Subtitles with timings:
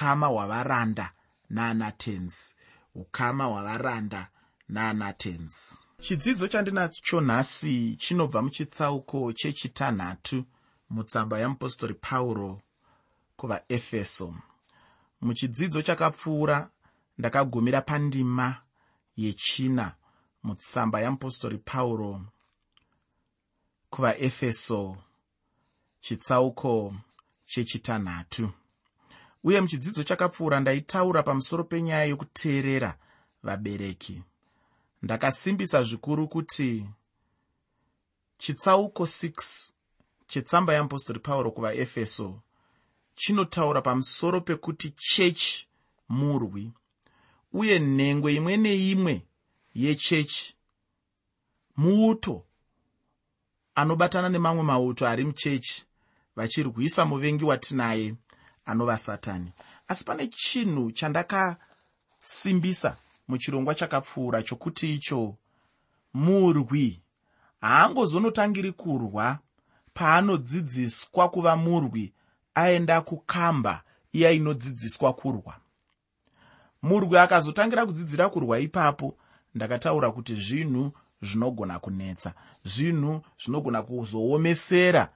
[0.00, 1.12] ukama hwavaranda
[1.50, 2.54] naanatens
[2.94, 4.28] ukama hwavaranda
[4.68, 10.44] naanatens chidzidzo chandinacho nhasi chinobva muchitsauko chechitanhatu
[10.90, 12.60] mutsamba yamupostori pauro
[13.36, 14.34] kuvaefeso.
[15.20, 16.70] Muchidzidzo chakapfuura
[17.18, 18.62] ndakagumira pandima
[19.16, 19.94] yechina
[20.42, 22.20] mutsamba yamupostori pauro
[23.90, 24.96] kuvaefeso
[26.00, 26.94] chitsauko
[27.46, 28.52] chechitanhatu
[29.44, 32.98] uye muchidzidzo chakapfuura ndaitaura pamusoro penyaya yokuteerera
[33.42, 34.22] vabereki.
[35.02, 36.88] Ndakasimbisa zvikuru kuti
[38.38, 39.70] chitsauko 6
[40.26, 42.40] chetsamba yeapostori pauro kuvaefeso
[43.14, 45.66] chinotaura pamusoro pekuti chechi
[46.08, 46.72] murwi
[47.52, 49.14] uye nhengwe imwe neimwe
[49.74, 50.56] yechechi
[51.76, 52.44] muuto
[53.74, 55.84] anobatana nemamwe mauto ari muchechi
[56.36, 58.14] vachirwisa muvengi watinaye
[58.70, 59.52] anova satani.
[59.88, 62.96] Asi pane chinhu chandakasimbisa
[63.28, 65.36] muchirongwa chakapfuura chokuti icho
[66.14, 67.00] murwi.
[67.60, 69.38] Haangozonotangiri kurwa.
[69.94, 72.12] Paanodzidziswa kuva murwi
[72.54, 75.56] aenda kukamba iya inodzidziswa kurwa.
[76.82, 79.16] Murwi akazotangira kudzidzira kurwa ipapo
[79.54, 80.92] ndakataura kuti zvinhu
[81.22, 82.32] zvinogona kunetsa
[82.64, 85.08] zvinhu zvinogona kuzoomesera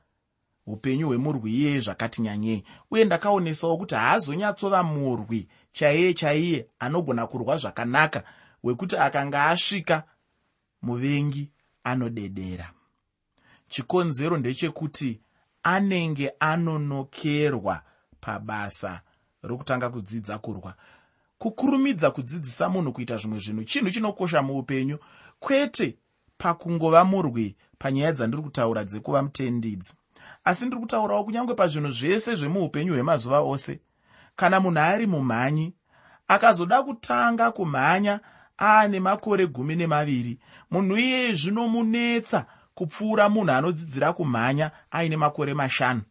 [0.66, 2.64] upenyu hwemurwi iyeye zvakati nyanyei.
[2.90, 8.22] Uye ndakaonesawo kuti haazonyatsova murwi chaiye chaiye anogona kurwa zvakanaka
[8.62, 10.02] wekuti akanga asvika
[10.82, 11.50] muvengi
[11.84, 12.70] anodedera.
[13.68, 15.20] Chikonzero ndechekuti
[15.62, 17.82] anenge anonokerwa
[18.20, 19.00] pabasa
[19.42, 20.74] rokutanga kudzidza kurwa.
[21.38, 24.98] Kukurumidza kudzidzisa munhu kuita zvimwe zvinhu chinhu chinokosha muupenyu.
[25.38, 25.98] Kwete
[26.38, 29.96] pakungova murwi panyaya dzandiri kutaura dzekuva mutendidzi
[30.44, 33.80] asi ndiri kutaurawo kunyange pazvinhu zvese zvemuupenyu hwemazuva ose.
[34.36, 35.74] Kana munhu ari mumhanyi
[36.28, 38.20] akazoda kutanga kumhanya
[38.60, 40.38] aane makore gumi nemaviri.
[40.70, 46.02] Munhu iyeye zvinomunetsa kupfuura munhu anodzidzira kumhanya aine makore mashanu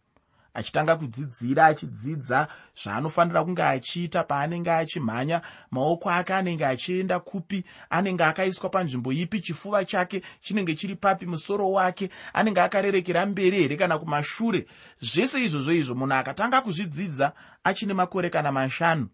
[0.53, 2.47] achitanga kudzidzira achidzidza
[2.84, 5.41] zvaanofanira kunge achiita paanenge achimhanya.
[5.72, 11.72] Maoko ake anenge achienda kupi anenge akaiswa panzvimbo ipi chifuva chake chinenge chiri papi musoro
[11.72, 14.68] wake anenge akarerekera mberi here kana kumashure.
[15.02, 17.34] Zvese izvozvo izvo munhu akatanga kuzvidzidza
[17.64, 19.08] achine makore kana mashanu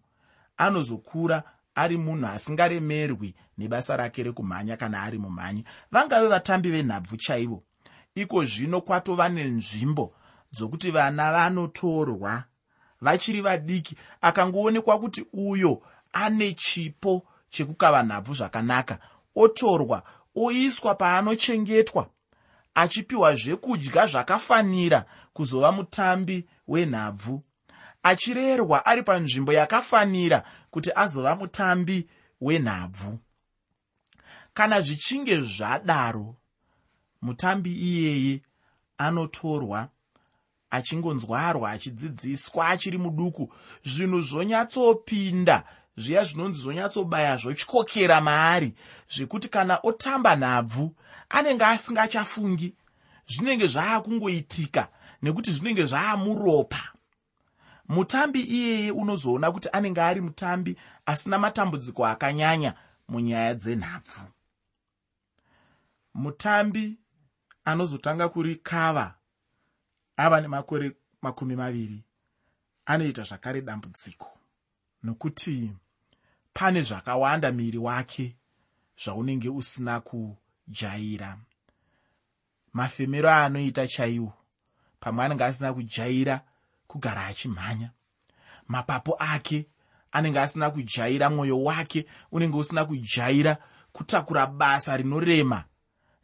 [0.56, 1.42] anozokura
[1.74, 7.62] ari munhu asingaremerwi nebasa rake rekumhanya kana ari mumhanyi vangave vatambi venhabvu chaivo.
[8.14, 10.14] Iko zvino kwatova nenzvimbo
[10.52, 12.44] dzokuti vana vanotorwa
[13.00, 18.98] vachiri vadiki akangoonekwa kuti uyo ane chipo chekukava nhabvu zvakanaka
[19.36, 20.02] otorwa
[20.36, 22.10] oiswa paanochengetwa
[22.74, 27.42] achipiwa zvekudya zvakafanira kuzova mutambi wenhabvu
[28.02, 32.08] achirerwa ari panzvimbo yakafanira kuti azova mutambi
[32.40, 33.18] wenhabvu
[34.54, 36.36] kana zvichinge zvadaro
[37.22, 38.42] mutambi iyeye
[38.98, 39.88] anotorwa
[40.70, 43.52] achingonzwarwa achidzidziswa achiri muduku.
[43.84, 45.64] Zvinhu zvonyatsopinda
[45.96, 48.74] zviya zvinonzi zvonyatsobaya zvotyokera maari
[49.08, 50.94] zvekuti kana otamba nhabvu
[51.28, 52.74] anenge asingachafungi.
[53.28, 54.88] Zvinenge zvaakungoitika
[55.22, 56.82] nekuti zvinenge zvaamuropa.
[57.88, 60.76] Mutambi iyeye unozoona kuti anenge ari mutambi
[61.06, 62.74] asina matambudziko akanyanya
[63.08, 64.22] munyaya dzenhabvu.
[66.14, 66.98] Mutambi
[67.64, 69.14] anozotanga kurikava
[70.20, 70.92] ava nemakore
[71.22, 72.04] makumi maviri
[72.86, 74.38] anoita zvakare dambudziko.
[75.02, 75.72] Nokuti
[76.52, 78.36] pane zvakawanda miri wake
[79.04, 81.38] zvaunenge usina kujaira.
[82.72, 84.32] Mafemero aanoita chaiwo
[85.00, 86.40] pamwe anenge asina kujaira
[86.86, 87.90] kugara achimhanya.
[88.68, 89.66] Mapapu ake
[90.12, 93.56] anenge asina kujaira mwoyo wake unenge usina kujaira
[93.92, 95.64] kutakura basa rinorema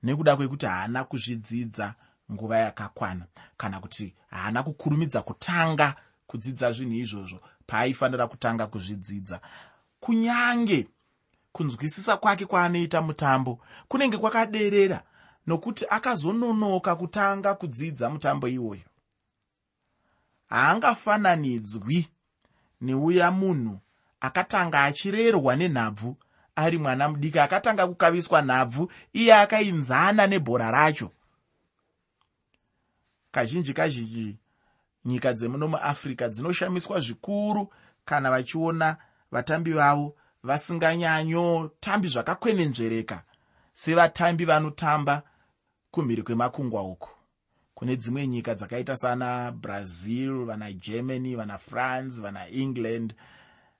[0.03, 1.95] nekuda kwekuti haana kuzvidzidza
[2.32, 3.26] nguva yakakwana.
[3.56, 5.94] Kana kuti haana kukurumidza kutanga
[6.26, 9.41] kudzidza zvinhu izvozvo paaifanira kutanga kuzvidzidza.
[10.01, 10.89] Kunyange
[11.53, 15.03] kunzwisisa kwake kwaanoita mutambo kunenge kwakaderera
[15.47, 18.89] nokuti akazononoka kutanga kudzidza mutambo iwoyo.
[20.48, 22.09] Haangafananidzwi
[22.80, 23.78] neuya munhu
[24.21, 26.16] akatanga achirerwa nenhabvu
[26.56, 31.10] ari mwana mudiki akatanga kukaviswa nhabvu iye akainzana nebhora racho
[33.36, 34.36] kazhinji kazhinji
[35.04, 37.72] nyika dzemuno muafrica dzinoshamiswa zvikuru
[38.04, 38.97] kana vachiona
[39.30, 43.22] vatambi vavo vasinganyanyotambi zvakakwenenzvereka
[43.72, 45.22] sevatambi vanotamba
[45.91, 47.10] kumhiri kwemakungwa uku
[47.74, 53.15] kune dzimwe nyika dzakaita sana brazil vana germany vana france vana england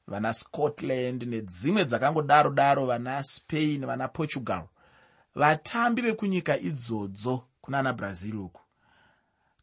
[0.07, 4.65] vana scotland nedzimwe dzakangodaro daro vana spain vana portugal.
[5.35, 8.66] Vatambi vekunyika idzodzo kunana brazil uku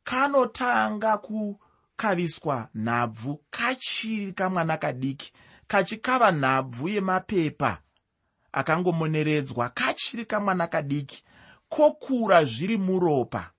[0.03, 5.33] kanotanga kukaviswa nhabvu kachiri kamwana kadiki
[5.67, 7.77] kachikava nhabvu yemapepa
[8.51, 11.23] akangomoneredzwa kachiri kamwana kadiki
[11.69, 13.51] kokura zviri muropa.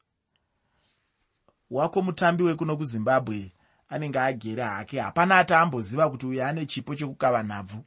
[1.71, 3.53] Wako mutambi wekuno kuzimbabwe
[3.89, 7.85] anenge agere hake hapana ati amboziva kuti uyo ane chipo chekukava nhabvu.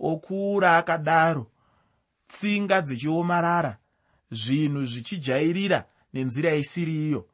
[0.00, 1.46] Okura akadaro
[2.28, 3.78] tsinga dzichiomarara
[4.30, 7.28] zvinhu zvichijairira nenzira isiri iyo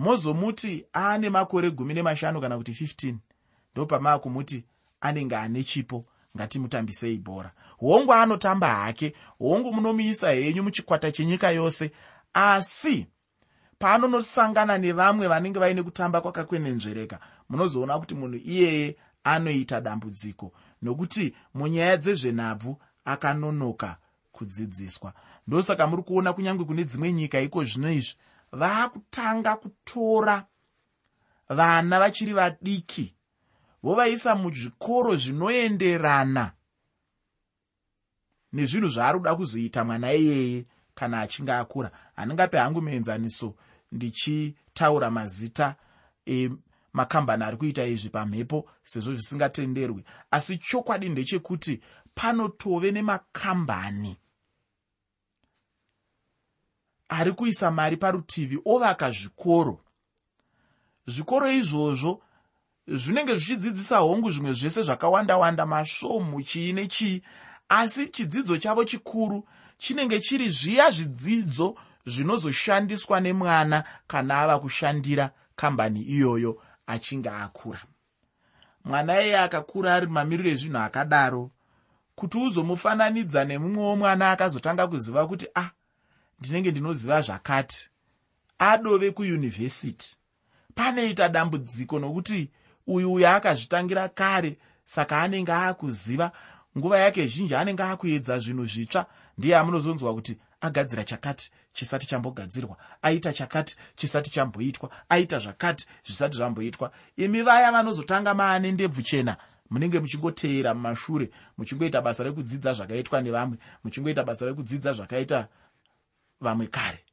[0.00, 3.14] mozomuti aane makore gumi nemashanu kana kuti 15
[3.72, 4.64] ndopamava kumuti
[5.00, 6.04] anenge ane chipo
[6.36, 11.92] ngatimutambisei bhora hongu anotamba hake hongu munomuisa henyu muchikwata chenyika yose.
[12.34, 13.06] Asi
[13.78, 20.52] paanonosangana nevamwe vanenge vaine kutamba kwakakwenenzvereka munozoona kuti munhu iyeye anoita dambudziko.
[20.82, 23.96] Nokuti munyaya dzezvenhabvu akanonoka
[24.32, 25.12] kudzidziswa.
[25.46, 28.14] Ndosaka muri kuona kunyange kune dzimwe nyika iko zvino izvi
[28.52, 30.46] vaakutanga kutora
[31.48, 33.14] vana vachiri vadiki.
[33.82, 36.52] Vovaisa muzvikoro zvinoenderana
[38.52, 41.90] nezvinhu zvaari kuda kuzoita mwana iyeye kana achinge akura.
[42.16, 43.54] Handingape hangu muenzaniso
[43.92, 45.76] ndichitaura mazita
[46.26, 50.04] emakambani ari kuita izvi pamhepo sezvo zvisingatenderwi.
[50.30, 51.80] Asi chokwadi ndechekuti
[52.14, 54.16] panotove nemakambani
[57.10, 59.80] ari kuisa mari parutivi ovaka zvikoro.
[61.06, 62.22] Zvikoro izvozvo
[62.86, 67.22] zvinenge zvichidzidzisa hongu zvimwe zvese zvakawanda wanda masvomhu chii nechii
[67.68, 69.46] asi chidzidzo chavo chikuru
[69.78, 71.76] chinenge chiri zviya zvidzidzo
[72.06, 77.80] zvinozoshandiswa nemwana kana ava kushandira kambani iyoyo achinge akura.
[78.84, 81.50] Mwana iyeye akakura ari mamiriro ezvinhu akadaro
[82.14, 85.70] kuti uzomufananidza nemumwewo mwana akazotanga kuziva kuti ah
[86.40, 87.88] ndinenge ndinoziva zvakati
[88.58, 90.16] adove kuyunivhesiti.
[90.74, 92.50] Panoita dambudziko nokuti
[92.86, 96.32] uyu uyo akazvitangira kare saka anenge aakuziva
[96.78, 99.06] nguva yake zhinji anenge akuedza zvinhu zvitsva
[99.38, 106.92] ndiye amunozonzwa kuti agadzira chakati chisati chambogadzirwa aita chakati chisati chamboitwa aita zvakati zvisati zvamboitwa.
[107.16, 109.36] Imi vaya vanozotanga maane ndebvu chena
[109.70, 115.48] munenge muchingoteera mumashure muchingoita basa rekudzidza zvakaitwa nevamwe muchingoita basa rekudzidza zvakaita
[116.40, 117.04] vamwe kare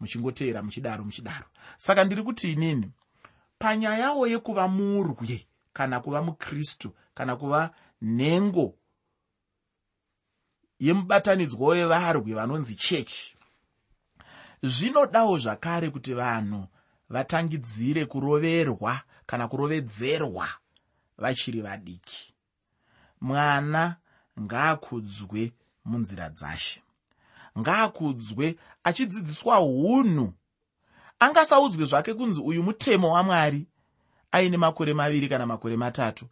[0.00, 1.46] muchingoteera muchidaro muchidaro.
[1.78, 2.92] Saka ndiri kuti inini
[3.58, 7.70] panyayawo yekuva murwi kana kuva mukristu kana kuva
[8.02, 8.74] nhengo
[10.80, 13.36] yemubatanidzwa wevarwi vanonzi chechi
[14.62, 16.66] zvinodawo zvakare kuti vanhu
[17.08, 20.48] vatangidzire kuroverwa kana kurovedzerwa
[21.18, 22.34] vachiri vadiki.
[23.20, 23.96] Mwana
[24.40, 25.52] ngaakudzwe
[25.84, 26.82] munzira dzashe
[27.58, 30.32] ngaakudzwe achidzidziswa unhu
[31.18, 33.66] angasaudzwe zvake kunzi uyu mutemo wamwari
[34.32, 36.26] aine makore maviri kana makore matatu.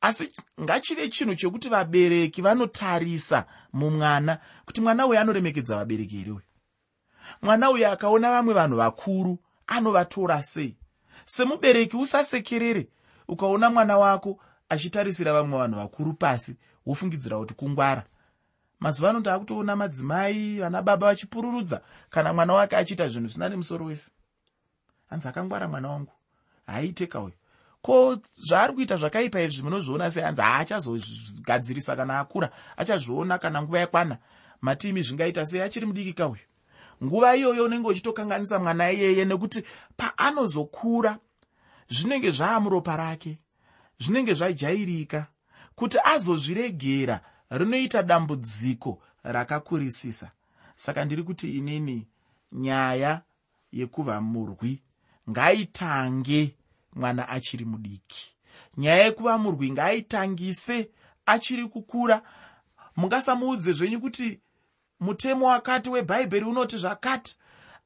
[0.00, 0.30] Asi
[0.60, 6.42] ngachive chinhu chekuti vabereki vanotarisa mumwana kuti mwana uyu anoremekedza vabereki here uyu?
[7.42, 10.76] Mwana uyu akaona vamwe vanhu vakuru anovatora sei?
[11.24, 12.88] Semubereki usasekerere
[13.28, 16.56] ukaona mwana wako achitarisira vamwe vanhu vakuru pasi
[16.86, 18.04] wofungidzira kuti kungwara
[18.84, 24.10] mazuva ano taakutoona madzimai vana baba vachipururudza kana mwana wake achiita zvinhu zvisina nemusoro wese.
[25.10, 26.12] Hanzi akangwara mwana wangu?
[26.66, 27.32] Haaiteka uyu
[27.82, 30.22] ko zvaari kuita zvakaipa izvi munozviona sei?
[30.22, 34.18] Hanzi haachazogadzirisa kana akura achazviona kana nguva yakwana.
[34.60, 35.60] Matimi zvingaita sei?
[35.60, 36.42] Achiri mudikika uyu
[37.04, 39.64] nguva iyoyo unenge uchitokanganisa mwana iyeye nekuti
[39.96, 41.18] paanozokura
[41.88, 43.38] zvinenge zvaamuropa rake
[43.98, 45.26] zvinenge zvajairika
[45.74, 47.20] kuti azozviregera
[47.50, 50.30] rinoita dambudziko rakakurisisa.
[50.76, 52.06] Saka ndiri kuti inini
[52.52, 53.22] nyaya
[53.72, 54.82] yekuva murwi
[55.30, 56.56] ngaitange
[56.92, 58.36] mwana achiri mudiki.
[58.76, 60.90] Nyaya yekuva murwi ngaaitangise
[61.26, 62.22] achiri kukura.
[62.96, 64.40] Mungasamuudze zvenyu kuti
[65.00, 67.38] mutemo wakati webhaibheri unoti zvakati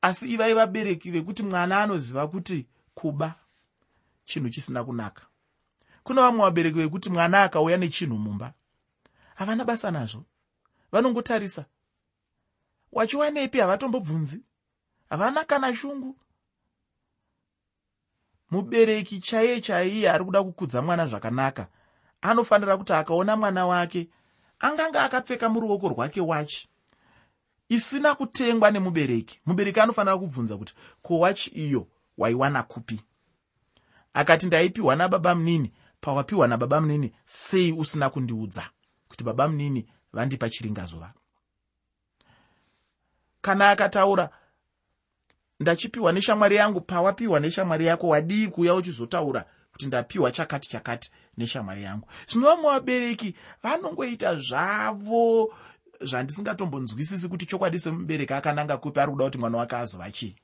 [0.02, 3.34] asi ivai vabereki vekuti mwana anoziva kuti kuba
[4.24, 5.26] chinhu chisina kunaka.
[6.02, 8.52] Kuna vamwe vabereki vekuti mwana akauya nechinhu mumba
[9.38, 10.24] havana basa nazvo.
[10.92, 11.64] Vanongotarisa.
[12.92, 14.42] Wachiwanepi havatombobvunzi
[15.10, 16.16] havana kana shungu.
[18.50, 21.68] Mubereki chaiye chaiye ari kuda kukudza mwana zvakanaka.
[22.20, 24.08] Anofanira kuti akaona mwana wake
[24.58, 26.68] anganga akapfeka muruoko rwake wachi.
[27.68, 29.40] Isina kutengwa nemubereki.
[29.46, 31.86] Mubereki anofanira kubvunza kuti ko wachi iyo
[32.18, 33.00] waiwana kupi?
[34.14, 35.72] Akati ndaipiwa nababa munini.
[36.00, 38.70] Pawapiwa nababa munini sei usina kundiudza
[39.18, 41.12] kuti baba munini vandipa chiringazuva.
[43.40, 44.30] Kana akataura
[45.60, 52.08] ndachipiwa neshamwari yangu pawapiwa neshamwari yako wadii kuuya uchizotaura kuti ndapiwa chakati chakati neshamwari yangu?
[52.28, 55.54] Zvinova muvabereki vanongoita zvavo
[56.00, 60.36] zvandisingatombonzwisisi kuti chokwadi semubereki akananga kupi ari kuda kuti mwana wake azova chii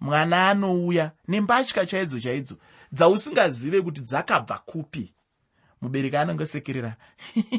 [0.00, 2.56] mwana anouya nembatya chaidzo chaidzo
[2.92, 5.14] dzausingazive kuti dzakabva kupi
[5.82, 6.96] mubereki anongosekerera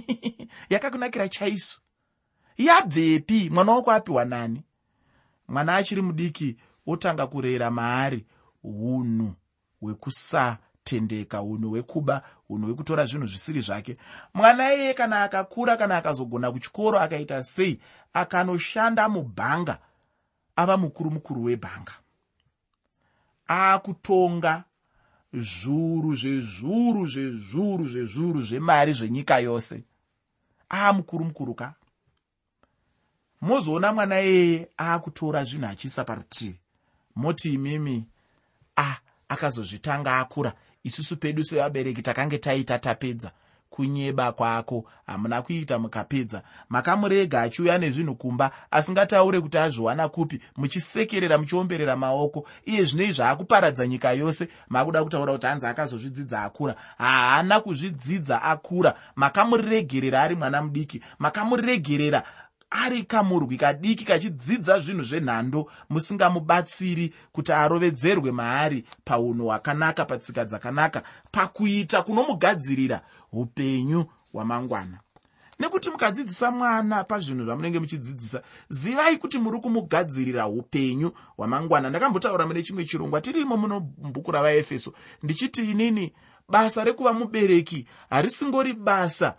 [0.69, 1.79] yakakunakira chaizvo.
[2.57, 4.63] Yabvepi mwana wako apiwa nani?
[5.47, 8.25] Mwana achiri mudiki otanga kurera maari
[8.63, 9.33] unhu
[9.81, 13.97] hwekusatendeka unhu hwekuba unhu hwekutora zvinhu zvisiri zvake.
[14.33, 17.79] Mwana iyeye kana akakura kana akazogona kuchikoro akaita sei
[18.13, 19.77] akanoshanda mubhanga
[20.55, 21.93] ava mukuru mukuru webhanga.
[23.49, 24.63] Aakutonga
[25.33, 29.83] zvuru zvezvuru zvezvuru zvezvuru zvemari zvenyika yose.
[30.71, 31.73] Aamukuru mukuru ka?
[33.41, 36.59] Mozoona mwana iyeye aakutora zvinhu achiisa parutivi.
[37.15, 38.05] Moti imimi
[38.77, 38.97] ah
[39.29, 40.53] akazozvitanga akura.
[40.83, 43.31] Isusu pedu sevabereki takange taita tapedza
[43.73, 44.85] kunyeba kwako.
[45.07, 46.41] Hamuna kuita mukapedza.
[46.69, 52.47] Makamurega achiuya nezvinhu kumba asingataure kuti azviwana kupi muchisekerera muchiomberera maoko.
[52.65, 54.47] Iye zvinei zvaakuparadza nyika yose.
[54.69, 56.75] Makuda kutaura kuti hanzi akazozvidzidza akura.
[56.97, 58.93] Haana kuzvidzidza akura.
[59.15, 61.01] Makamuregerera ari mwana mudiki.
[61.19, 62.23] Makamuregerera
[62.69, 65.71] ari kamurwi kadiki kachidzidza zvinhu zvenhando.
[65.89, 73.01] Musingamubatsiri kuti arovedzerwe maari paunhu hwakanaka patsika dzakanaka pakuita kunomugadzirira
[73.33, 74.99] upenyu hwamangwana.
[75.59, 81.89] Nekuti mukadzidzisa mwana pazvinhu zvamunenge muchidzidzisa zivai kuti muri kumugadzirira upenyu hwamangwana.
[81.89, 84.93] Ndakambotaura mune chimwe chirongwa tirimo muno bhuku ravaefeso.
[85.23, 86.13] Ndichiti inini
[86.49, 89.33] basa rekuva mubereki harisingori basa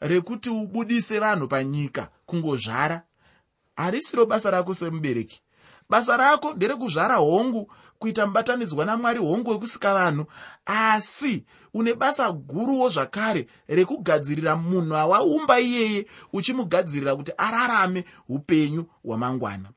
[0.00, 3.02] rekuti ubudise vanhu panyika kungozvara.
[3.76, 5.42] Harisiro basa rako semubereki.
[5.88, 10.26] Basa rako nderekuzvara hongu kuita mubatanidzwa namwari hongu wekusika vanhu.
[10.66, 19.68] Asi une basa guruwo zvakare rekugadzirira munhu awaumba iyeye uchimugadzirira kuti ararame upenyu hwamangwana.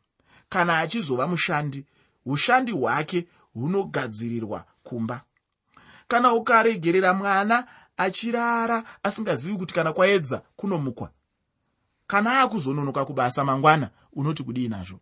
[0.50, 1.86] Kana achizova mushandi
[2.26, 5.22] ushandi hwake hunogadzirirwa kumba.
[6.08, 11.10] Kana ukaregerera mwana achirara asingazivi kuti kana kwaedza kunomukwa
[12.08, 15.00] kana akuzononoka kubasa mangwana unoti kudii nazvo?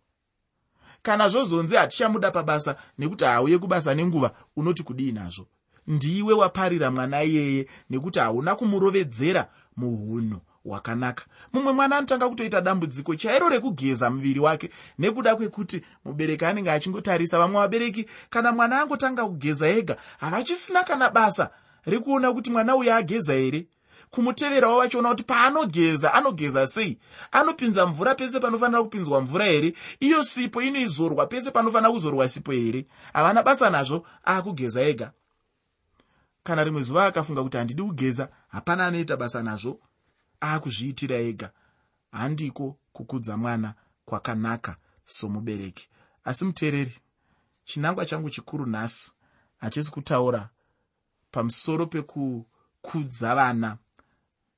[1.01, 5.47] Kana zvozonzi hatichamuda pabasa nekuti hauye kubasa nenguva unoti kudii nazvo
[5.87, 9.47] ndiwe waparira mwana iyeye nekuti hauna kumurovedzera
[9.77, 11.25] muhunhu hwakanaka.
[11.53, 14.69] Mumwe mwana anotanga kutoita dambudziko chairo rekugeza muviri wake
[14.99, 21.49] nekuda kwekuti mubereki anenge achingotarisa vamwe vabereki kana mwana angotanga kugeza ega havachisina kana basa
[21.85, 23.67] rekuona kuti mwana uyu ageza here
[24.09, 26.97] kumuteverawo vachiona kuti paanogeza anogeza sei?
[27.31, 32.85] Anopinza mvura pese panofanira kupinzwa mvura here iyo sipo inoizorwa pese panofanira kuzorwa sipo here
[33.13, 35.11] havana basa nazvo aakugeza ega
[36.43, 39.79] kana rimwe zuva akafunga kuti handidi kugeza hapana anoita basa nazvo.
[40.41, 41.51] Aakuzviitira ega.
[42.11, 43.73] Handiko kukudza mwana
[44.05, 45.89] kwakanaka somubereki.
[46.23, 46.99] Asi muteereri
[47.63, 49.13] chinangwa changu chikuru nhasi
[49.57, 50.49] hachisi kutaura
[51.31, 53.77] pamusoro pekukudza vana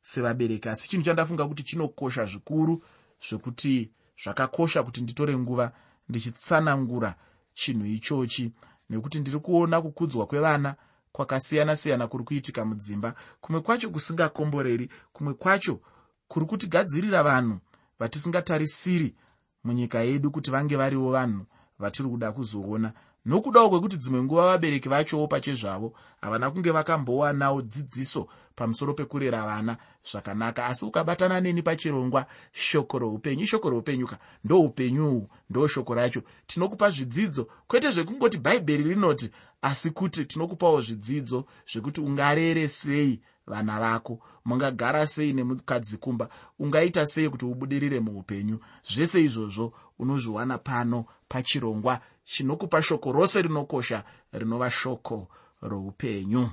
[0.01, 0.69] sevabereki.
[0.69, 2.83] Asi chinhu chandafunga kuti chinokosha zvikuru
[3.29, 3.91] zvekuti
[4.23, 5.71] zvakakosha kuti nditore nguva
[6.09, 7.15] ndichitsanangura
[7.53, 8.51] chinhu ichochi
[8.89, 10.75] nekuti ndiri kuona kukudzwa kwevana
[11.13, 13.15] kwakasiyana-siyana kuri kuitika mudzimba.
[13.41, 15.79] Kumwe kwacho kusingakomboreri kumwe kwacho
[16.27, 17.59] kuri kutigadzirira vanhu
[17.99, 19.15] vatisingatarisiri
[19.63, 21.45] munyika yedu kuti vange varivo vanhu
[21.79, 22.93] vatiri kuda kuzoona.
[23.25, 29.77] Nokudawo kwekuti dzimwe nguva vabereki vachowo pachezvavo havana kunge vakambowanawo dzidziso pamusoro pekurera vana
[30.11, 30.65] zvakanaka.
[30.65, 34.17] Asi ukabatana neni pachirongwa shoko roupenyu ishoko roupenyuka.
[34.43, 36.21] Ndoupenyuhwu ndo shoko racho.
[36.47, 37.47] Tinokupa zvidzidzo.
[37.67, 39.31] Kwete zvekungoti bhaibheri rinoti
[39.63, 44.19] asi kuti tinokupawo zvidzidzo zvekuti ungarere sei vana vako.
[44.45, 46.29] Mungagara sei nemukadzi kumba
[46.59, 48.59] ungaita sei kuti ubudirire muupenyu.
[48.83, 54.03] Zvese izvozvo unozviwana pano pachirongwa chinokupa shoko rose rinokosha
[54.33, 55.27] rinova shoko
[55.61, 56.49] roupenyu.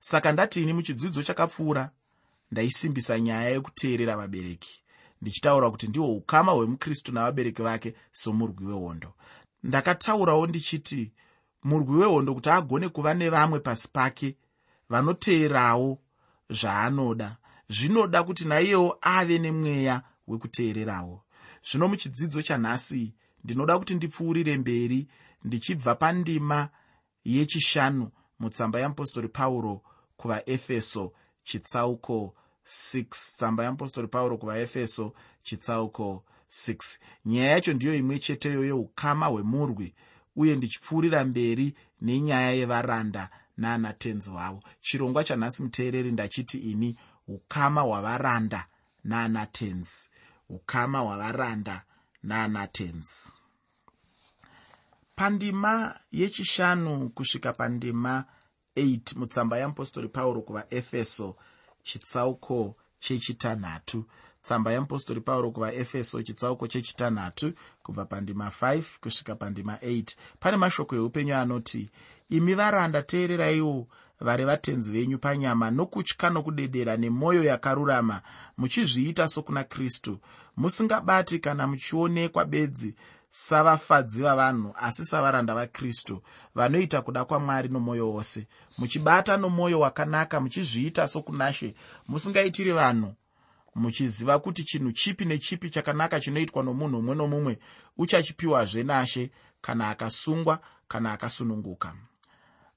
[0.00, 1.90] Saka ndatini muchidzidzo chakapfuura?
[2.50, 4.82] Ndaisimbisa nyaya yekuteerera vabereki.
[5.22, 9.14] Ndichitaura kuti ndihwo ukama hwemukristu navabereki vake somurwi wehondo.
[9.62, 11.12] Ndakataurawo ndichiti
[11.64, 14.36] murwi wehondo kuti agone kuva nevamwe pasi pake
[14.88, 15.98] vanoteerawo
[16.50, 17.36] zvaanoda.
[17.68, 21.22] Zvinoda kuti naiyewo ave nemweya wekuteererawo.
[21.62, 23.14] Zvino muchidzidzo chanhasi
[23.44, 25.08] ndinoda kuti ndipfuurire mberi
[25.44, 26.68] ndichibva pandima
[27.24, 29.82] yechishanu mutsamba yeapostori pauro
[30.16, 31.12] kuvaefeso
[31.44, 32.34] chitsauko
[32.66, 35.12] 6 tsamba yeapostori pauro kuvaefeso
[35.42, 39.94] chitsauko 6 nyaya yacho ndiyo imwe cheteyo yeukama hwemurwi
[40.36, 48.66] uye ndichipfuurira mberi nenyaya yevaranda naanatenzi vavo chirongwa chanhasi muteereri ndachiti ini ukama hwavaranda
[49.04, 50.10] naanatenzi.
[50.48, 51.82] Ukama hwavaranda
[52.22, 53.32] naanatenzi.
[55.16, 58.24] Pandima yechishanu kusvika pandima
[58.76, 61.36] 8 mutsamba yeapostori pauro kuvaefeso
[61.82, 64.04] chitsauko chechitanhatu
[64.42, 70.04] tsamba yeapostori pauro kuvaefeso chitsauko chechitanhatu kubva pandima 5 kusvika pandima 8
[70.40, 71.90] pane mashoko eupenyu anoti
[72.30, 73.86] imi varanda teereraiwo
[74.20, 78.22] vari vatenzi venyu panyama nokutya nokudedera nemwoyo yakarurama
[78.58, 80.18] muchizviita sokuna kristu.
[80.56, 82.94] Musingabati kana muchionekwa bedzi
[83.30, 86.22] savafadzi vavanhu asi savaranda vakristu
[86.54, 88.46] vanoita kuda kwamwari nomwoyo wose.
[88.78, 91.74] Muchibata nomwoyo wakanaka muchizviita sokunashe.
[92.08, 93.14] Musingaitiri vanhu
[93.74, 97.58] muchiziva kuti chinhu chipi nechipi chakanaka chinoitwa nomunhu mumwe nomumwe
[97.98, 101.94] uchachipiwazve nashe kana akasungwa kana akasununguka.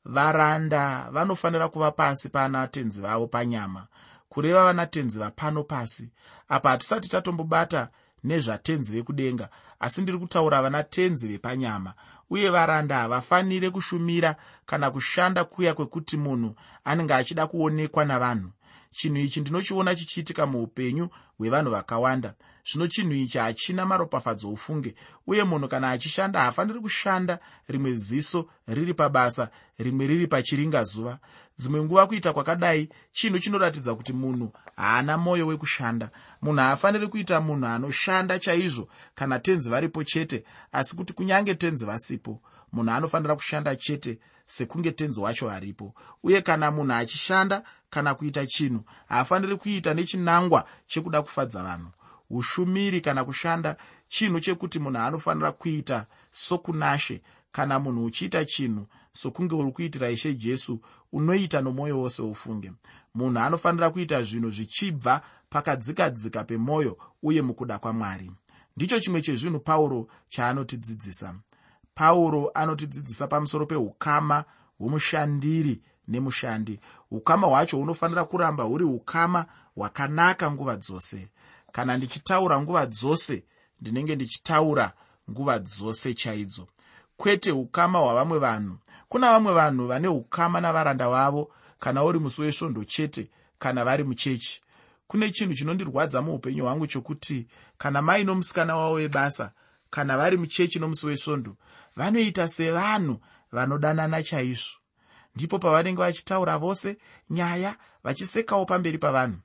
[0.06, 3.88] Varanda vanofanira kuva pasi panatenzi vavo panyama
[4.30, 6.10] kureva vanatenzi vapano pasi.
[6.50, 7.90] Apa hatisati tatombobata
[8.24, 11.94] nezvatenzi vekudenga asi ndiri kutaura vana tenzi vepanyama
[12.30, 14.36] uye varanda havafaniri kushumira
[14.66, 18.50] kana kushanda kuya kwekuti munhu anenge achida kuonekwa navanhu
[18.94, 22.34] chinhu ichi ndinochiona chichiitika muupenyu hwevanhu vakawanda.
[22.72, 24.96] Zvino chinhu ichi hachina maropafadzo ufunge
[25.28, 31.20] uye munhu kana achishanda haafaniri kushanda rimwe ziso riri pabasa rimwe riri pachiringazuva.
[31.60, 36.10] Dzimwe nguva kuita kwakadai chinhu chinoratidza kuti munhu haana mwoyo wekushanda.
[36.42, 42.42] Munhu haafaniri kuita munhu anoshanda chaizvo kana tenzi varipo chete asi kuti kunyange tenzi vasipo
[42.74, 45.94] munhu anofanira kushanda chete sekunge tenzi wacho aripo.
[46.24, 48.84] Uye kana munhu achishanda kana kuita chinhu.
[49.10, 51.92] Haafaniri kuita nechinangwa chekuda kufadza vanhu.
[52.30, 53.78] Ushumiri kana kushanda
[54.08, 57.22] chinhu chekuti munhu anofanira kuita sokunashe.
[57.52, 60.80] Kana munhu uchiita chinhu sokunge uri kuitira ishe jesu
[61.12, 62.72] unoita nomwoyo wose ufunge.
[63.16, 68.32] Munhu anofanira kuita zvinhu zvichibva pakadzikadzika pemwoyo uye mukuda kwamwari.
[68.78, 71.36] Ndicho chimwe chezvinhu pauro chaanotidzidzisa.
[71.96, 74.46] Pauro anotidzidzisa pamusoro peukama
[74.80, 76.80] hwomushandiri nemushandi.
[77.12, 81.30] Ukama hwacho hunofanira kuramba huri ukama hwakanaka nguva dzose.
[81.72, 83.44] Kana ndichitaura nguva dzose
[83.82, 84.92] ndinenge ndichitaura
[85.32, 86.68] nguva dzose chaidzo.
[87.18, 88.78] Kwete ukama hwavamwe vanhu.
[89.10, 94.62] Kuna vamwe vanhu vane ukama navaranda vavo kana uri musi wesvondo chete kana vari muchechi.
[95.08, 99.52] Kune chinhu chinondirwadza muupenyu hwangu chokuti kana mai nomusikana wavo webasa
[99.90, 101.56] kana vari muchechi nomusi wesvondo
[101.96, 103.20] vanoita sevanhu
[103.52, 104.83] vanodanana chaizvo
[105.36, 106.98] ndipo pavanenge vachitaura vose
[107.30, 109.38] nyaya vachisekawo pamberi pavanhu.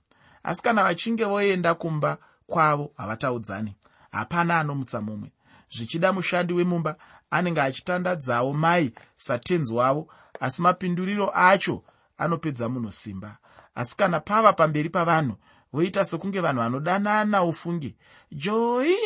[0.43, 3.77] Asi kana vachinge voenda kumba kwavo havataudzani
[4.13, 5.33] hapana anomutsa mumwe.
[5.71, 6.97] Zvichida mushandi wemumba
[7.31, 10.09] anenge achitandadzawo mai satenzi wavo
[10.41, 11.83] asi mapinduriro acho
[12.19, 13.37] anopedza munhu simba.
[13.75, 15.37] Asi kana pava pamberi pavanhu
[15.73, 17.95] voita sekunge vanhu vanodanana ufunge
[18.33, 18.97] joi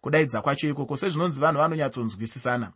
[0.00, 2.72] kudaidza kwacho ikoko sezvinonzi vanhu vanonyatsonzwisisana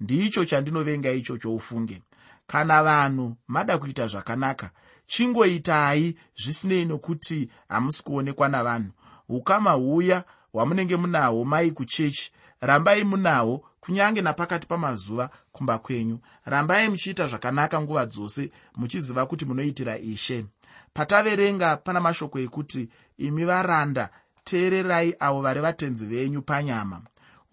[0.00, 2.02] ndicho chandinovenga ichocho ufunge
[2.46, 4.70] kana vanhu mada kuita zvakanaka
[5.06, 8.90] chingoitai zvisinei nokuti hamusi kuonekwa navanhu.
[9.28, 12.32] Ukama huya hwamunenge munahwo mai kuchechi.
[12.60, 16.18] Rambai munahwo kunyange napakati pamazuva kumba kwenyu.
[16.44, 20.46] Rambai muchiita zvakanaka nguva dzose muchiziva kuti munoitira ishe.
[20.94, 24.10] Pataverenga pana mashoko ekuti imi varanda
[24.44, 27.02] teererai avo vari vatenzi venyu panyama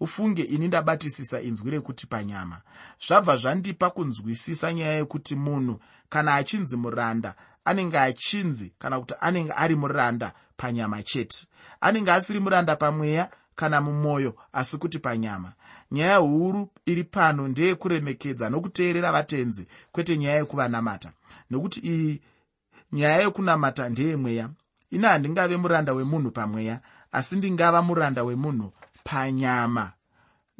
[0.00, 2.60] ufunge ini ndabatisisa inzwi rekuti panyama.
[3.06, 9.76] Zvabva zvandipa kunzwisisa nyaya yekuti munhu kana achinzi muranda anenge achinzi kana kuti anenge ari
[9.76, 11.46] muranda panyama chete.
[11.80, 15.52] Anenge asiri muranda pamweya kana mumwoyo asi kuti panyama.
[15.90, 21.12] Nyaya huru iri pano ndeyekuremekedza nokuteerera vatenzi kwete nyaya yekuvanamata.
[21.50, 22.20] Nokuti iyi
[22.92, 24.48] nyaya yekunamata ndeyemweya
[24.90, 26.80] ini handingave muranda wemunhu pamweya
[27.12, 28.72] asi ndingava muranda wemunhu
[29.04, 29.92] panyama.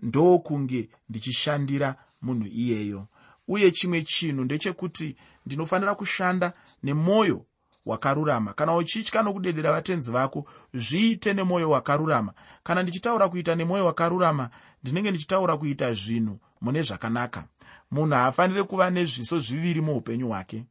[0.03, 3.07] Ndokunge ndichishandira munhu iyeyo.
[3.49, 6.53] Uye chimwe chinhu ndechekuti ndinofanira kushanda
[6.83, 7.47] nemwoyo
[7.87, 8.53] wakarurama.
[8.53, 12.33] Kana uchitya nokudedera vatenzi vako zviite nemwoyo wakarurama.
[12.63, 14.51] Kana ndichitaura kuita nemwoyo wakarurama
[14.83, 17.45] ndinenge ndichitaura kuita zvinhu mune zvakanaka.
[17.91, 20.65] Munhu haafaniri kuva nezviso zviviri muupenyu hwake.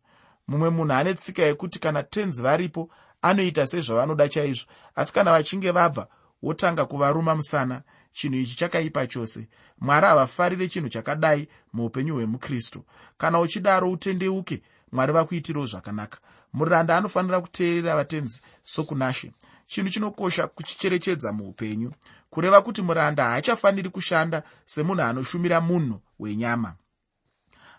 [0.47, 2.89] Mumwe munhu ane tsika yekuti kana tenzi varipo
[3.21, 4.65] anoita sezvavanoda chaizvo.
[4.95, 6.07] Asi kana vachinge vabva
[6.43, 7.81] wotanga kuvaruma musana.
[8.11, 9.47] Chinhu ichi chakaipa chose.
[9.79, 12.83] Mwari havafarire chinhu chakadai muupenyu hwemukristu.
[13.17, 16.17] Kana uchidaro utendeuke mwari vakuitirawo zvakanaka.
[16.53, 19.31] Muranda anofanira kuteerera vatenzi sokunashe.
[19.65, 21.91] Chinhu chinokosha kuchicherechedza muupenyu.
[22.29, 26.75] Kureva kuti muranda haachafaniri kushanda semunhu anoshumira munhu wenyama.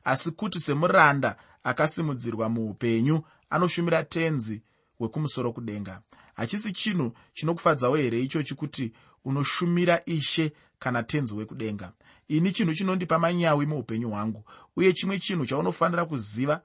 [0.05, 4.63] Asi kuti semuranda akasimudzirwa muupenyu anoshumira tenzi
[5.01, 6.01] wekumusoro kudenga
[6.35, 8.93] hachisi chinhu chinokufadzawo here ichochi kuti
[9.25, 11.93] unoshumira ishe kana tenzi wekudenga?
[12.29, 14.45] Ini chinhu chinondipa manyawi muupenyu hwangu
[14.77, 16.61] uye chimwe chinhu chaunofanira kuziva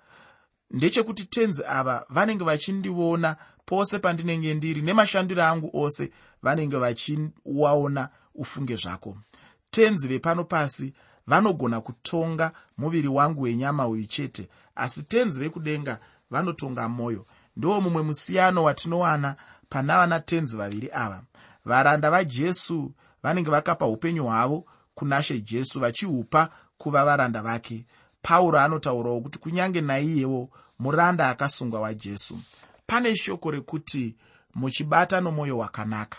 [0.71, 6.11] ndechekuti tenzi ava vanenge vachindiona pose pandinenge ndiri nemashandiro angu ose
[6.43, 9.17] vanenge vachiwaona ufunge zvako.
[9.71, 10.93] Tenzi vepano pasi
[11.27, 15.99] vanogona kutonga muviri wangu wenyama uyu chete asi tenzi vekudenga
[16.31, 17.25] vanotonga mwoyo
[17.57, 19.35] ndiwo mumwe musiyano watinowana
[19.69, 21.23] pana vana tenzi vaviri ava.
[21.65, 22.91] Varanda vajesu
[23.23, 27.85] vanenge vakapa upenyu hwavo kunashe jesu vachihupa kuva varanda vake.
[28.21, 32.39] Pauro anotaurawo kuti kunyange naiyewo muranda akasungwa wajesu
[32.87, 34.15] pane shoko rekuti
[34.55, 36.17] muchibata nomwoyo wakanaka.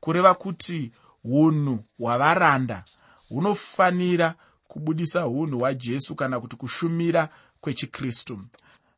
[0.00, 0.92] Kureva kuti
[1.24, 2.84] unhu hwavaranda
[3.28, 4.34] hunofanira
[4.68, 7.28] kubudisa unhu hwajesu kana kuti kushumira
[7.60, 8.40] kwechikristu.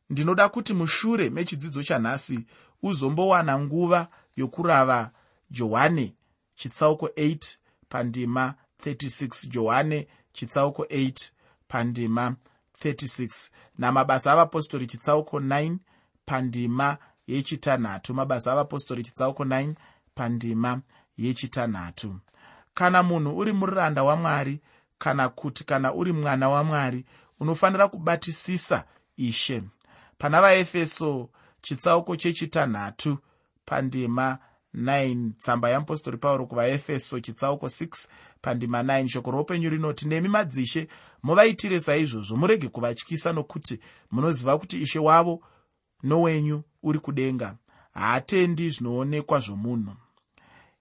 [0.09, 2.45] Ndinoda kuti mushure mechidzidzo chanhasi
[2.83, 5.11] uzombowana nguva yokurava
[5.49, 6.15] johani
[6.55, 7.57] chitsauko 8
[7.89, 8.53] pandima
[8.85, 11.29] 36 johani chitsauko 8
[11.67, 12.35] pandima
[12.83, 15.77] 36 namabasa avapostori chitsauko 9
[16.25, 18.13] pandima yechitanhatu.
[18.13, 19.73] Mabasa avapostori chitsauko 9
[20.15, 20.81] pandima
[21.17, 22.15] yechitanhatu.
[22.73, 24.59] Kana munhu uri muranda wamwari
[24.97, 27.05] kana kuti kana uri mwana wamwari
[27.39, 28.83] unofanira kubatisisa
[29.17, 29.63] ishe.
[30.17, 31.29] Pana vaefeso
[31.63, 33.17] chitsauko chechitanhatu
[33.65, 34.37] pandima
[34.75, 38.07] 9 tsamba yeapostori pauro kuvaefeso chitsauko 6
[38.41, 40.87] pandima 9 shoko roupenyu rinoti nemi madzishe
[41.23, 43.79] muvaitire saizvozvo murege kuvatyisa nokuti
[44.11, 45.43] munoziva kuti ishe wavo
[46.03, 47.55] nowenyu uri kudenga.
[47.93, 49.95] Haatendi zvinoonekwa zvomunhu.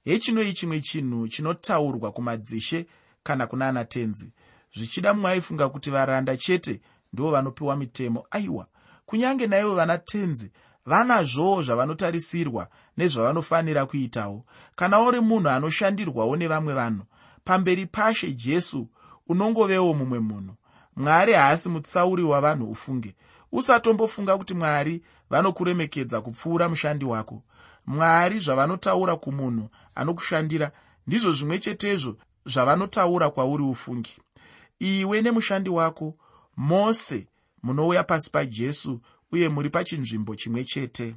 [0.04, 2.86] Hechinoi chimwe chinhu chinotaurwa kumadzishe
[3.22, 4.32] kana kunana tenzi
[4.74, 6.80] zvichida mumwe aifunga kuti varanda chete
[7.12, 8.26] ndivo vanopiwa mitemo.
[8.30, 8.66] Aiwa
[9.06, 10.52] kunyange naivo vana tenzi
[10.86, 14.44] vanazvowo zvavanotarisirwa nezvavanofanira kuitawo.
[14.76, 17.04] Kana uri munhu anoshandirwawo nevamwe vanhu
[17.44, 18.88] pamberi pashe jesu
[19.28, 20.54] unongovewo mumwe munhu.
[20.96, 23.14] Mwari haasi mutsauri wavanhu ufunge.
[23.52, 27.42] Usatombofunga kuti mwari vanokuremekedza kupfuura mushandi wako.
[27.86, 30.72] Mwari zvavanotaura kumunhu anokushandira
[31.06, 32.16] ndizvo zvimwe chetezvo
[32.46, 34.16] zvavanotaura kwauri ufungi.
[34.78, 36.14] Iwe nemushandi wako
[36.56, 37.26] mose
[37.62, 39.00] munouya pasi pajesu
[39.32, 41.16] uye muri pachinzvimbo chimwe chete.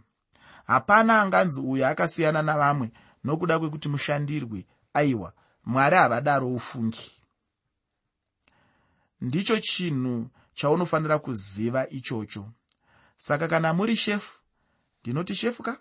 [0.67, 2.91] Hapana anganzi uyo akasiyana navamwe
[3.23, 5.33] nokuda kwekuti mushandirwe aiwa
[5.65, 7.11] mwari havadaro ufungi.
[9.21, 12.45] Ndicho chinhu chaunofanira kuziva ichocho.
[13.17, 14.39] Saka kana muri shefu
[15.01, 15.77] ndinoti shefu ka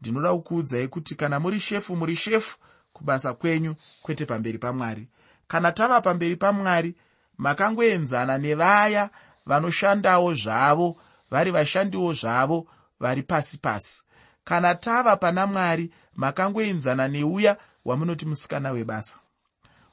[0.00, 2.58] ndinoda kukuudzai kuti kana muri shefu muri shefu
[2.92, 5.08] kubasa kwenyu kwete pamberi pamwari.
[5.48, 6.94] Kana tava pamberi pamwari
[7.38, 9.10] makangoenzana nevaya
[9.46, 10.96] vanoshandawo zvavo
[11.32, 12.66] vari vashandiwo zvavo
[13.00, 14.02] vari pasi pasi.
[14.44, 19.18] Kana tava pana mwari makangoenzana neuya wamunoti musikana webasa.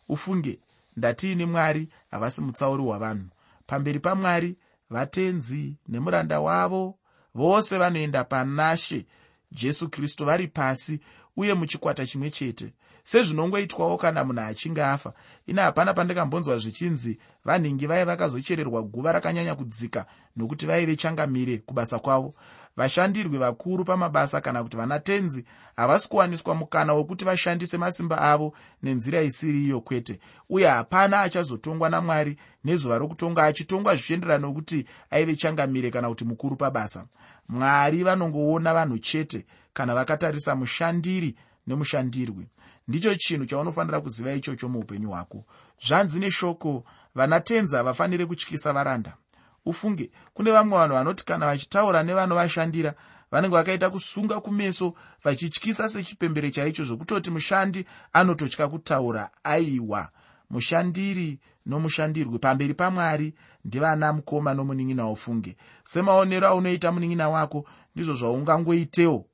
[0.10, 0.60] Ufunge
[0.97, 3.28] ndatiini mwari havasi mutsauri wavanhu.
[3.67, 4.58] Pamberi pamwari
[4.89, 6.97] vatenzi nemuranda wavo
[7.36, 9.06] vose vanoenda panashe.
[9.52, 10.99] Jesu kristu vari pasi
[11.38, 12.73] uye muchikwata chimwe chete
[13.10, 15.13] sezvinongoitwawo kana munhu achinge afa.
[15.48, 22.34] Ine hapana pandakambonzwa zvichinzi vanhingi vai vakazochererwa guva rakanyanya kudzika nokuti vaive changamire kubasa kwavo.
[22.78, 25.45] Vashandirwi vakuru pamabasa kana kuti vana tenzi
[25.76, 30.19] havasi kuwaniswa mukana wekuti vashandise masimba avo nenzira isiri iyo kwete
[30.50, 37.06] uye hapana achazotongwa namwari nezuva rokutonga achitongwa zvichienderana nokuti aive changamire kana kuti mukuru pabasa.
[37.50, 41.36] Mwari vanongoona vanhu chete kana vakatarisa mushandiri
[41.67, 42.48] nemushandirwi
[42.89, 45.45] ndicho chinhu chaunofanira kuziva ichocho muupenyu hwako.
[45.88, 46.84] Zvanzi neshoko
[47.15, 49.17] vana tenzi havafaniri kutyisa varanda.
[49.65, 52.93] Ufunge kune vamwe vanhu vanoti kana vachitaura nevanovashandira
[53.32, 60.10] vanenge vakaita kusunga kumeso vachityisa sechipembere chaicho zvokutoti mushandi anototya kutaura aiwa
[60.49, 63.34] mushandiri nomushandirwi pamberi pamwari
[63.65, 65.58] ndivana mukoma nomunin'ina ufunge.
[65.84, 69.25] Semaonero aunoita munin'ina wako ndizvo zvaungangoitewo.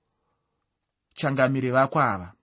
[1.14, 2.35] Changamire vako ava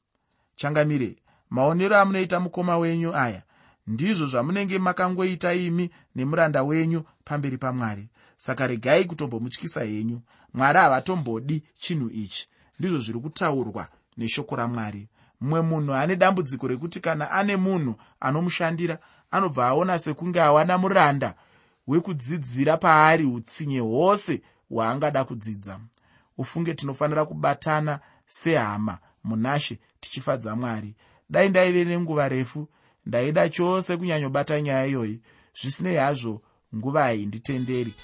[0.56, 1.16] changamire
[1.50, 3.42] maonero amunoita mukoma wenyu aya
[3.86, 8.08] ndizvo zvamunenge makangoita imi nemuranda wenyu pamberi pamwari.
[8.36, 10.20] Saka regai kutombomutyisa henyu.
[10.54, 12.48] Mwari havatombodi chinhu ichi.
[12.78, 15.08] Ndizvo zviri kutaurwa neshoko ramwari.
[15.40, 18.98] Mumwe munhu ane dambudziko rekuti kana ane munhu anomushandira
[19.30, 21.34] anobva aona sekunge awana muranda
[21.86, 25.80] wekudzidzira paari utsinye hwose hwaangada kudzidza.
[26.38, 30.94] Ufunge tinofanira kubatana sehama munashe tichifadza mwari.
[31.30, 32.68] Dai ndaive nenguva refu
[33.06, 35.20] ndaida chose kunyanyobata nyaya iyoyi.
[35.60, 36.42] Zvisinei hazvo
[36.76, 37.94] nguva hainditenderi